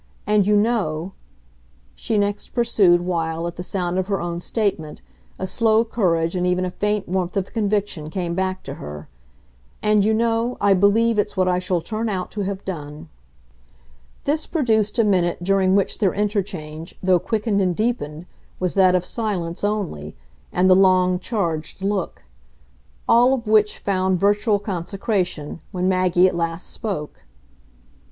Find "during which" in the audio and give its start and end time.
15.43-15.99